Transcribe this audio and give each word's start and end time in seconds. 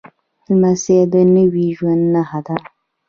لمسی 0.49 0.97
د 1.13 1.15
نوي 1.35 1.67
ژوند 1.77 2.03
نښه 2.13 2.39
ده. 2.45 2.55